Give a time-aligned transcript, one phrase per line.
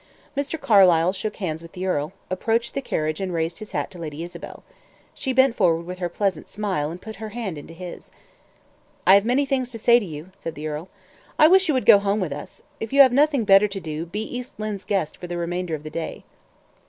[0.35, 0.59] Mr.
[0.59, 4.23] Carlyle shook hands with the earl, approached the carriage and raised his hat to Lady
[4.23, 4.63] Isabel.
[5.13, 8.09] She bent forward with her pleasant smile, and put her hand into his.
[9.05, 10.89] "I have many things to say to you," said the earl.
[11.37, 12.63] "I wish you would go home with us.
[12.79, 15.83] If you have nothing better to do, be East Lynne's guest for the remainder of
[15.83, 16.23] the day."